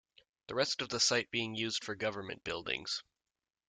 The 0.47 0.55
rest 0.55 0.81
of 0.81 0.89
the 0.89 0.99
site 0.99 1.29
being 1.29 1.53
used 1.53 1.83
for 1.83 1.93
government 1.93 2.43
buildings. 2.43 3.03